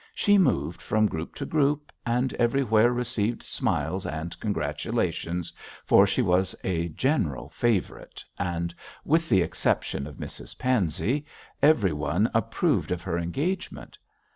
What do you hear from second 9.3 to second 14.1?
exception of Mrs Pansey, everyone approved of her engagement.